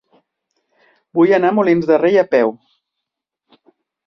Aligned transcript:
Vull 1.19 1.33
anar 1.39 1.51
a 1.53 1.57
Molins 1.57 1.91
de 1.91 2.01
Rei 2.05 2.19
a 2.23 2.25
peu. 2.33 2.51